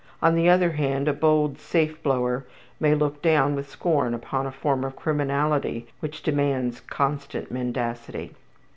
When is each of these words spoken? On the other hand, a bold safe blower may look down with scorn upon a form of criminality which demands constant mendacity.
On 0.19 0.33
the 0.33 0.49
other 0.49 0.71
hand, 0.71 1.07
a 1.07 1.13
bold 1.13 1.59
safe 1.59 2.01
blower 2.01 2.43
may 2.79 2.95
look 2.95 3.21
down 3.21 3.53
with 3.53 3.69
scorn 3.69 4.15
upon 4.15 4.47
a 4.47 4.51
form 4.51 4.83
of 4.83 4.95
criminality 4.95 5.85
which 5.99 6.23
demands 6.23 6.79
constant 6.79 7.51
mendacity. 7.51 8.33